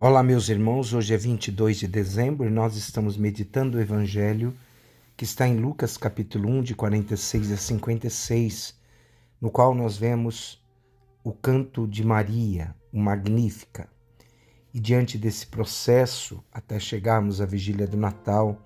Olá, 0.00 0.24
meus 0.24 0.48
irmãos. 0.48 0.92
Hoje 0.92 1.14
é 1.14 1.16
22 1.16 1.78
de 1.78 1.86
dezembro 1.86 2.46
e 2.48 2.50
nós 2.50 2.76
estamos 2.76 3.16
meditando 3.16 3.78
o 3.78 3.80
Evangelho 3.80 4.52
que 5.16 5.24
está 5.24 5.46
em 5.46 5.56
Lucas, 5.56 5.96
capítulo 5.96 6.50
1, 6.50 6.62
de 6.64 6.74
46 6.74 7.52
a 7.52 7.56
56, 7.56 8.74
no 9.40 9.52
qual 9.52 9.72
nós 9.72 9.96
vemos 9.96 10.60
o 11.22 11.32
canto 11.32 11.86
de 11.86 12.04
Maria, 12.04 12.74
o 12.92 12.98
Magnífica. 12.98 13.88
E 14.74 14.80
diante 14.80 15.16
desse 15.16 15.46
processo, 15.46 16.42
até 16.52 16.78
chegarmos 16.80 17.40
à 17.40 17.46
vigília 17.46 17.86
do 17.86 17.96
Natal, 17.96 18.60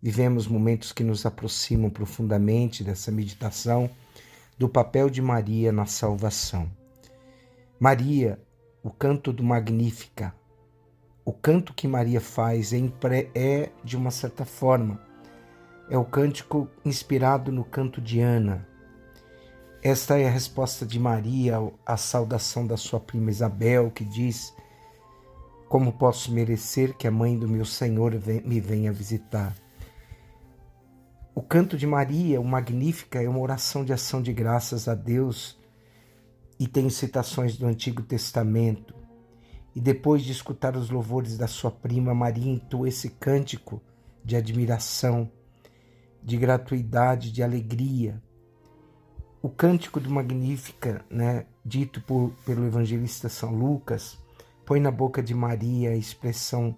vivemos 0.00 0.46
momentos 0.46 0.92
que 0.92 1.02
nos 1.02 1.26
aproximam 1.26 1.90
profundamente 1.90 2.84
dessa 2.84 3.10
meditação 3.10 3.90
do 4.56 4.68
papel 4.68 5.10
de 5.10 5.20
Maria 5.20 5.72
na 5.72 5.84
salvação. 5.84 6.70
Maria, 7.78 8.40
o 8.84 8.90
canto 8.90 9.32
do 9.32 9.42
Magnífica, 9.42 10.32
o 11.24 11.32
canto 11.32 11.74
que 11.74 11.86
Maria 11.86 12.20
faz 12.20 12.72
é, 13.34 13.70
de 13.84 13.96
uma 13.96 14.10
certa 14.10 14.44
forma, 14.44 15.00
é 15.88 15.98
o 15.98 16.04
cântico 16.04 16.68
inspirado 16.84 17.52
no 17.52 17.64
canto 17.64 18.00
de 18.00 18.20
Ana. 18.20 18.66
Esta 19.82 20.18
é 20.18 20.26
a 20.26 20.30
resposta 20.30 20.84
de 20.84 20.98
Maria 20.98 21.56
à 21.86 21.96
saudação 21.96 22.66
da 22.66 22.76
sua 22.76 23.00
prima 23.00 23.30
Isabel, 23.30 23.90
que 23.90 24.04
diz: 24.04 24.54
Como 25.68 25.92
posso 25.92 26.32
merecer 26.32 26.96
que 26.96 27.06
a 27.06 27.10
mãe 27.10 27.38
do 27.38 27.48
meu 27.48 27.64
Senhor 27.64 28.12
me 28.44 28.60
venha 28.60 28.92
visitar? 28.92 29.54
O 31.34 31.42
canto 31.42 31.76
de 31.76 31.86
Maria, 31.86 32.40
o 32.40 32.44
Magnífica, 32.44 33.22
é 33.22 33.28
uma 33.28 33.38
oração 33.38 33.84
de 33.84 33.92
ação 33.92 34.20
de 34.20 34.32
graças 34.32 34.86
a 34.88 34.94
Deus 34.94 35.58
e 36.58 36.68
tem 36.68 36.90
citações 36.90 37.56
do 37.56 37.66
Antigo 37.66 38.02
Testamento. 38.02 38.99
E 39.74 39.80
depois 39.80 40.22
de 40.22 40.32
escutar 40.32 40.76
os 40.76 40.90
louvores 40.90 41.36
da 41.38 41.46
sua 41.46 41.70
prima, 41.70 42.14
Maria 42.14 42.50
entoa 42.50 42.88
esse 42.88 43.10
cântico 43.10 43.80
de 44.24 44.36
admiração, 44.36 45.30
de 46.22 46.36
gratuidade, 46.36 47.32
de 47.32 47.42
alegria. 47.42 48.20
O 49.40 49.48
cântico 49.48 50.00
do 50.00 50.10
Magnífica, 50.10 51.04
né, 51.08 51.46
dito 51.64 52.00
por, 52.02 52.32
pelo 52.44 52.66
evangelista 52.66 53.28
São 53.28 53.54
Lucas, 53.54 54.18
põe 54.66 54.80
na 54.80 54.90
boca 54.90 55.22
de 55.22 55.34
Maria 55.34 55.90
a 55.90 55.96
expressão 55.96 56.76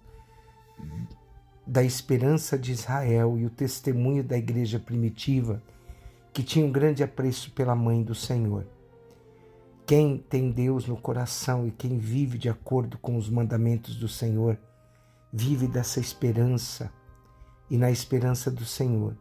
da 1.65 1.83
esperança 1.83 2.57
de 2.57 2.71
Israel 2.71 3.37
e 3.37 3.45
o 3.45 3.49
testemunho 3.49 4.23
da 4.23 4.37
igreja 4.37 4.79
primitiva, 4.79 5.61
que 6.31 6.43
tinha 6.43 6.65
um 6.65 6.71
grande 6.71 7.03
apreço 7.03 7.51
pela 7.51 7.75
mãe 7.75 8.03
do 8.03 8.15
Senhor. 8.15 8.65
Quem 9.85 10.17
tem 10.17 10.49
Deus 10.49 10.87
no 10.87 10.95
coração 10.95 11.67
e 11.67 11.71
quem 11.71 11.97
vive 11.97 12.37
de 12.37 12.47
acordo 12.47 12.97
com 12.97 13.17
os 13.17 13.29
mandamentos 13.29 13.97
do 13.97 14.07
Senhor, 14.07 14.57
vive 15.31 15.67
dessa 15.67 15.99
esperança 15.99 16.89
e 17.69 17.77
na 17.77 17.91
esperança 17.91 18.49
do 18.49 18.63
Senhor. 18.63 19.17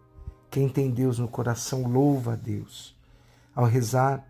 Quem 0.49 0.69
tem 0.69 0.89
Deus 0.91 1.19
no 1.19 1.27
coração 1.27 1.83
louva 1.83 2.35
a 2.35 2.37
Deus. 2.37 2.97
Ao 3.53 3.65
rezar 3.65 4.25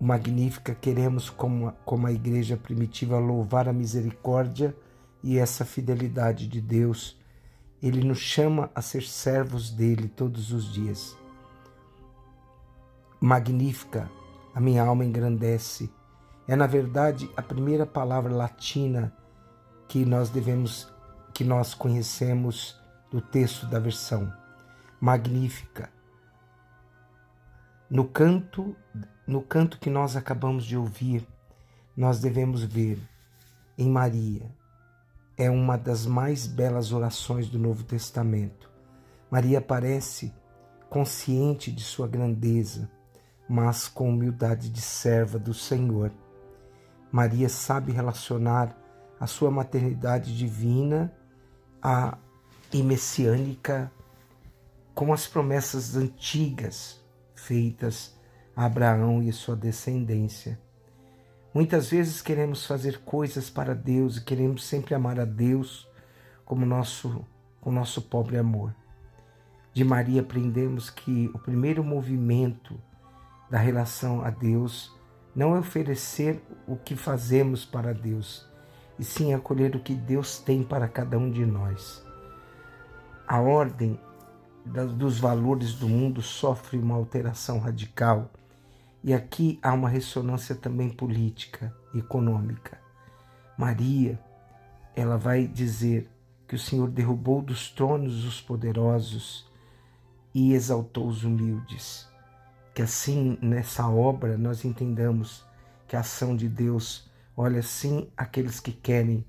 Magnífica, 0.00 0.74
queremos, 0.74 1.28
como 1.28 1.72
como 1.84 2.06
a 2.06 2.12
igreja 2.12 2.56
primitiva, 2.56 3.18
louvar 3.18 3.68
a 3.68 3.72
misericórdia 3.72 4.74
e 5.22 5.36
essa 5.36 5.62
fidelidade 5.62 6.46
de 6.46 6.60
Deus. 6.60 7.18
Ele 7.82 8.02
nos 8.02 8.18
chama 8.18 8.70
a 8.74 8.80
ser 8.80 9.02
servos 9.02 9.70
dele 9.70 10.08
todos 10.08 10.52
os 10.52 10.72
dias. 10.72 11.14
Magnífica 13.20 14.08
a 14.58 14.60
minha 14.60 14.82
alma 14.82 15.04
engrandece. 15.04 15.88
É 16.48 16.56
na 16.56 16.66
verdade 16.66 17.30
a 17.36 17.40
primeira 17.40 17.86
palavra 17.86 18.34
latina 18.34 19.14
que 19.86 20.04
nós 20.04 20.30
devemos 20.30 20.92
que 21.32 21.44
nós 21.44 21.74
conhecemos 21.74 22.76
do 23.08 23.20
texto 23.20 23.66
da 23.66 23.78
versão 23.78 24.32
magnífica. 25.00 25.88
No 27.88 28.08
canto, 28.08 28.74
no 29.28 29.42
canto 29.42 29.78
que 29.78 29.88
nós 29.88 30.16
acabamos 30.16 30.64
de 30.64 30.76
ouvir, 30.76 31.24
nós 31.96 32.18
devemos 32.18 32.64
ver 32.64 32.98
em 33.78 33.88
Maria. 33.88 34.52
É 35.36 35.48
uma 35.48 35.78
das 35.78 36.04
mais 36.04 36.48
belas 36.48 36.90
orações 36.90 37.48
do 37.48 37.60
Novo 37.60 37.84
Testamento. 37.84 38.68
Maria 39.30 39.60
parece 39.60 40.34
consciente 40.90 41.70
de 41.70 41.84
sua 41.84 42.08
grandeza, 42.08 42.90
mas 43.48 43.88
com 43.88 44.10
humildade 44.10 44.68
de 44.68 44.80
serva 44.80 45.38
do 45.38 45.54
Senhor. 45.54 46.12
Maria 47.10 47.48
sabe 47.48 47.92
relacionar 47.92 48.76
a 49.18 49.26
sua 49.26 49.50
maternidade 49.50 50.36
divina 50.36 51.12
e 52.72 52.82
messiânica 52.82 53.90
com 54.94 55.12
as 55.12 55.26
promessas 55.26 55.96
antigas 55.96 57.00
feitas 57.34 58.16
a 58.54 58.64
Abraão 58.64 59.22
e 59.22 59.32
sua 59.32 59.54
descendência. 59.54 60.60
Muitas 61.54 61.88
vezes 61.88 62.20
queremos 62.20 62.66
fazer 62.66 62.98
coisas 63.02 63.48
para 63.48 63.74
Deus 63.74 64.16
e 64.16 64.24
queremos 64.24 64.64
sempre 64.64 64.94
amar 64.94 65.18
a 65.20 65.24
Deus 65.24 65.88
como 66.44 66.66
nosso, 66.66 67.24
com 67.60 67.70
nosso 67.70 68.02
pobre 68.02 68.36
amor. 68.36 68.74
De 69.72 69.84
Maria 69.84 70.20
aprendemos 70.20 70.90
que 70.90 71.30
o 71.32 71.38
primeiro 71.38 71.84
movimento 71.84 72.80
da 73.50 73.58
relação 73.58 74.22
a 74.22 74.30
Deus 74.30 74.94
não 75.34 75.54
é 75.54 75.60
oferecer 75.60 76.42
o 76.66 76.76
que 76.76 76.96
fazemos 76.96 77.64
para 77.64 77.94
Deus, 77.94 78.46
e 78.98 79.04
sim 79.04 79.32
acolher 79.32 79.76
o 79.76 79.80
que 79.80 79.94
Deus 79.94 80.38
tem 80.38 80.62
para 80.62 80.88
cada 80.88 81.16
um 81.16 81.30
de 81.30 81.46
nós. 81.46 82.04
A 83.26 83.40
ordem 83.40 83.98
dos 84.96 85.18
valores 85.18 85.74
do 85.74 85.88
mundo 85.88 86.20
sofre 86.20 86.78
uma 86.78 86.96
alteração 86.96 87.58
radical, 87.58 88.30
e 89.02 89.14
aqui 89.14 89.58
há 89.62 89.72
uma 89.72 89.88
ressonância 89.88 90.54
também 90.54 90.90
política, 90.90 91.74
econômica. 91.94 92.78
Maria, 93.56 94.18
ela 94.94 95.16
vai 95.16 95.46
dizer 95.46 96.10
que 96.46 96.56
o 96.56 96.58
Senhor 96.58 96.88
derrubou 96.88 97.40
dos 97.40 97.70
tronos 97.70 98.24
os 98.24 98.40
poderosos 98.40 99.48
e 100.34 100.52
exaltou 100.52 101.06
os 101.06 101.22
humildes. 101.22 102.08
Que 102.78 102.82
assim, 102.82 103.36
nessa 103.42 103.90
obra, 103.90 104.38
nós 104.38 104.64
entendamos 104.64 105.44
que 105.88 105.96
a 105.96 105.98
ação 105.98 106.36
de 106.36 106.48
Deus 106.48 107.10
olha 107.36 107.60
sim 107.60 108.08
aqueles 108.16 108.60
que 108.60 108.70
querem 108.70 109.26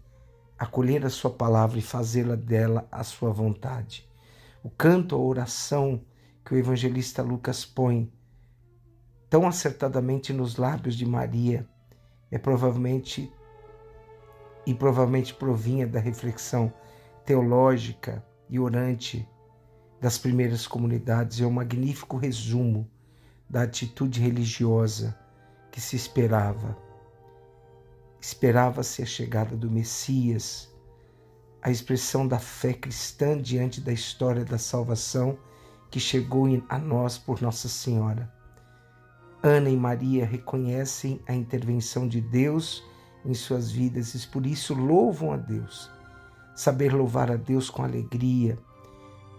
acolher 0.56 1.04
a 1.04 1.10
sua 1.10 1.32
palavra 1.32 1.80
e 1.80 1.82
fazê-la 1.82 2.36
dela 2.36 2.88
a 2.92 3.04
sua 3.04 3.32
vontade. 3.32 4.08
O 4.62 4.70
canto, 4.70 5.16
a 5.16 5.18
oração 5.18 6.00
que 6.46 6.54
o 6.54 6.58
evangelista 6.60 7.24
Lucas 7.24 7.66
põe 7.66 8.14
tão 9.32 9.48
acertadamente 9.48 10.32
nos 10.32 10.58
lábios 10.58 10.94
de 10.94 11.08
Maria 11.08 11.68
é 12.30 12.38
provavelmente 12.38 13.34
e 14.64 14.76
provavelmente 14.76 15.34
provinha 15.34 15.88
da 15.88 16.00
reflexão 16.00 16.72
teológica 17.26 18.24
e 18.48 18.60
orante 18.60 19.28
das 20.00 20.20
primeiras 20.20 20.68
comunidades. 20.68 21.42
É 21.42 21.48
um 21.48 21.52
magnífico 21.52 22.16
resumo 22.16 22.88
da 23.50 23.64
atitude 23.64 24.20
religiosa 24.20 25.18
que 25.72 25.82
se 25.82 25.96
esperava. 25.96 26.78
Esperava-se 28.22 29.02
a 29.02 29.06
chegada 29.06 29.56
do 29.56 29.72
Messias, 29.72 30.70
a 31.62 31.72
expressão 31.72 32.28
da 32.28 32.38
fé 32.38 32.74
cristã 32.74 33.42
diante 33.42 33.82
da 33.82 33.92
história 33.92 34.46
da 34.46 34.58
salvação 34.58 35.38
que 35.90 36.00
chegou 36.00 36.46
a 36.70 36.78
nós 36.78 37.18
por 37.18 37.42
Nossa 37.42 37.68
Senhora. 37.68 38.32
Ana 39.42 39.70
e 39.70 39.78
Maria 39.78 40.26
reconhecem 40.26 41.22
a 41.28 41.34
intervenção 41.34 42.08
de 42.08 42.22
Deus 42.22 42.84
em 43.26 43.34
suas 43.34 43.72
vidas 43.72 44.14
e 44.14 44.28
por 44.28 44.46
isso 44.46 44.74
louvam 44.74 45.32
a 45.32 45.38
Deus. 45.38 45.90
Saber 46.56 46.94
louvar 46.94 47.32
a 47.32 47.38
Deus 47.38 47.70
com 47.70 47.84
alegria 47.84 48.60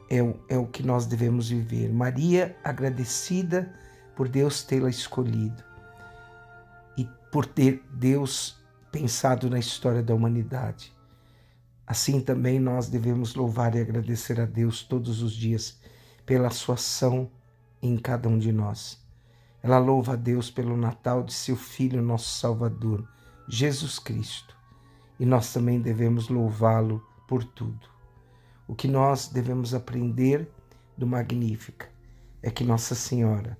é 0.08 0.22
o, 0.22 0.34
é 0.48 0.58
o 0.58 0.66
que 0.66 0.82
nós 0.82 1.06
devemos 1.06 1.50
viver. 1.50 1.92
Maria, 1.92 2.56
agradecida 2.64 3.72
por 4.14 4.28
Deus 4.28 4.62
tê-la 4.62 4.90
escolhido 4.90 5.62
e 6.96 7.08
por 7.30 7.46
ter 7.46 7.82
Deus 7.92 8.58
pensado 8.90 9.48
na 9.48 9.58
história 9.58 10.02
da 10.02 10.14
humanidade. 10.14 10.92
Assim 11.86 12.20
também 12.20 12.60
nós 12.60 12.88
devemos 12.88 13.34
louvar 13.34 13.74
e 13.74 13.80
agradecer 13.80 14.40
a 14.40 14.44
Deus 14.44 14.82
todos 14.82 15.22
os 15.22 15.32
dias 15.32 15.80
pela 16.24 16.50
sua 16.50 16.74
ação 16.74 17.30
em 17.82 17.96
cada 17.96 18.28
um 18.28 18.38
de 18.38 18.52
nós. 18.52 19.00
Ela 19.62 19.78
louva 19.78 20.12
a 20.12 20.16
Deus 20.16 20.50
pelo 20.50 20.76
Natal 20.76 21.22
de 21.22 21.32
seu 21.32 21.56
Filho, 21.56 22.02
nosso 22.02 22.38
Salvador, 22.38 23.06
Jesus 23.48 23.98
Cristo. 23.98 24.56
E 25.18 25.26
nós 25.26 25.52
também 25.52 25.80
devemos 25.80 26.28
louvá-lo 26.28 27.04
por 27.26 27.44
tudo. 27.44 27.88
O 28.66 28.74
que 28.74 28.86
nós 28.86 29.28
devemos 29.28 29.74
aprender 29.74 30.48
do 30.96 31.06
Magnífica 31.06 31.88
é 32.42 32.50
que 32.50 32.64
Nossa 32.64 32.94
Senhora 32.94 33.58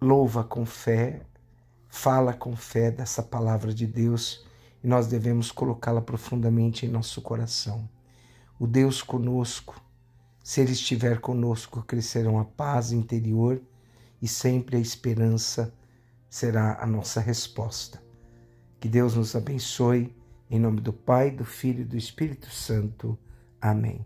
louva 0.00 0.44
com 0.44 0.64
fé, 0.64 1.22
fala 1.88 2.32
com 2.32 2.54
fé 2.54 2.90
dessa 2.90 3.22
palavra 3.22 3.72
de 3.72 3.86
Deus 3.86 4.46
e 4.82 4.86
nós 4.86 5.06
devemos 5.06 5.50
colocá-la 5.50 6.00
profundamente 6.00 6.86
em 6.86 6.88
nosso 6.88 7.20
coração. 7.22 7.88
O 8.58 8.66
Deus 8.66 9.02
conosco, 9.02 9.80
se 10.42 10.60
Ele 10.60 10.72
estiver 10.72 11.20
conosco, 11.20 11.82
crescerão 11.82 12.38
a 12.38 12.44
paz 12.44 12.92
interior 12.92 13.60
e 14.20 14.28
sempre 14.28 14.76
a 14.76 14.80
esperança 14.80 15.72
será 16.28 16.82
a 16.82 16.86
nossa 16.86 17.20
resposta. 17.20 18.02
Que 18.80 18.88
Deus 18.88 19.14
nos 19.14 19.34
abençoe, 19.34 20.14
em 20.50 20.58
nome 20.58 20.80
do 20.80 20.92
Pai, 20.92 21.30
do 21.30 21.44
Filho 21.44 21.82
e 21.82 21.84
do 21.84 21.96
Espírito 21.96 22.50
Santo. 22.50 23.18
Amém. 23.60 24.04